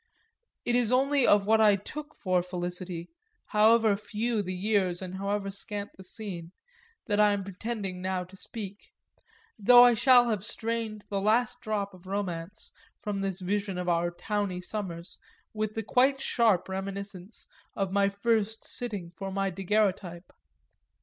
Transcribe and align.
It 0.65 0.75
is 0.75 0.91
only 0.91 1.27
of 1.27 1.45
what 1.45 1.61
I 1.61 1.75
took 1.75 2.15
for 2.15 2.41
felicity, 2.41 3.11
however 3.45 3.95
few 3.95 4.41
the 4.41 4.55
years 4.55 4.99
and 4.99 5.13
however 5.17 5.51
scant 5.51 5.91
the 5.95 6.03
scene, 6.03 6.53
that 7.05 7.19
I 7.19 7.33
am 7.33 7.43
pretending 7.43 8.01
now 8.01 8.23
to 8.23 8.35
speak; 8.35 8.93
though 9.59 9.83
I 9.83 9.93
shall 9.93 10.29
have 10.31 10.43
strained 10.43 11.05
the 11.11 11.21
last 11.21 11.61
drop 11.61 11.93
of 11.93 12.07
romance 12.07 12.71
from 13.03 13.21
this 13.21 13.41
vision 13.41 13.77
of 13.77 13.87
our 13.87 14.09
towny 14.09 14.59
summers 14.59 15.19
with 15.53 15.75
the 15.75 15.83
quite 15.83 16.19
sharp 16.19 16.67
reminiscence 16.67 17.45
of 17.75 17.91
my 17.91 18.09
first 18.09 18.63
sitting 18.63 19.11
for 19.11 19.31
my 19.31 19.51
daguerreotype. 19.51 20.33